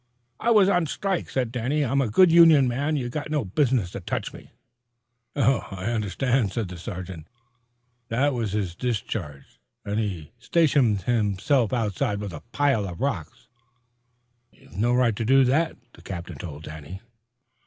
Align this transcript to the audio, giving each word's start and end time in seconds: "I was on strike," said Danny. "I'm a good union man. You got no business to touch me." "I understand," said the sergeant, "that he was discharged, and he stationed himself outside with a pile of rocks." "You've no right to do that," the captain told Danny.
"I 0.39 0.49
was 0.49 0.67
on 0.67 0.87
strike," 0.87 1.29
said 1.29 1.51
Danny. 1.51 1.85
"I'm 1.85 2.01
a 2.01 2.09
good 2.09 2.31
union 2.31 2.67
man. 2.67 2.95
You 2.95 3.07
got 3.07 3.29
no 3.29 3.45
business 3.45 3.91
to 3.91 3.99
touch 3.99 4.33
me." 4.33 4.49
"I 5.35 5.91
understand," 5.91 6.51
said 6.53 6.69
the 6.69 6.77
sergeant, 6.79 7.27
"that 8.07 8.31
he 8.31 8.35
was 8.39 8.75
discharged, 8.75 9.59
and 9.85 9.99
he 9.99 10.31
stationed 10.39 11.03
himself 11.03 11.71
outside 11.71 12.19
with 12.19 12.33
a 12.33 12.41
pile 12.51 12.87
of 12.87 12.99
rocks." 12.99 13.47
"You've 14.51 14.75
no 14.75 14.91
right 14.91 15.15
to 15.15 15.23
do 15.23 15.43
that," 15.43 15.77
the 15.93 16.01
captain 16.01 16.39
told 16.39 16.63
Danny. 16.63 16.99